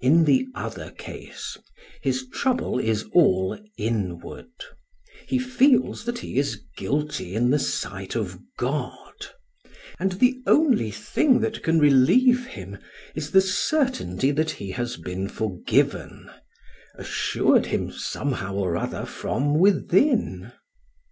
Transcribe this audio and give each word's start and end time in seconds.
In 0.00 0.24
the 0.24 0.44
other 0.56 0.90
case, 0.90 1.56
his 2.02 2.26
trouble 2.32 2.80
is 2.80 3.04
all 3.12 3.56
inward; 3.76 4.50
he 5.28 5.38
feels 5.38 6.04
that 6.04 6.18
he 6.18 6.36
is 6.36 6.60
guilty 6.76 7.36
in 7.36 7.50
the 7.50 7.60
sight 7.60 8.16
of 8.16 8.40
God, 8.58 9.26
and 10.00 10.14
the 10.18 10.42
only 10.48 10.90
thing 10.90 11.38
that 11.42 11.62
can 11.62 11.78
relieve 11.78 12.44
him 12.46 12.78
is 13.14 13.30
the 13.30 13.40
certainty 13.40 14.32
that 14.32 14.50
he 14.50 14.72
has 14.72 14.96
been 14.96 15.28
forgiven, 15.28 16.28
assured 16.96 17.66
him 17.66 17.92
somehow 17.92 18.56
or 18.56 18.76
other 18.76 19.06
from 19.06 19.60
within. 19.60 20.50